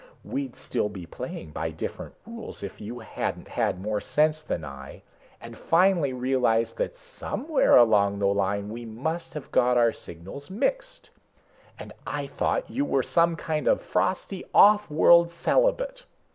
[0.23, 5.03] We'd still be playing by different rules if you hadn't had more sense than I,
[5.39, 11.11] and finally realized that somewhere along the line we must have got our signals mixed.
[11.77, 16.03] And I thought you were some kind of frosty offworld celibate."